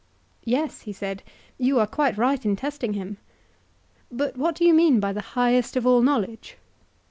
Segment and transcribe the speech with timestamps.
[0.45, 1.21] Yes, he said,
[1.59, 3.17] you are quite right in testing him.
[4.11, 6.57] But what do you mean by the highest of all knowledge?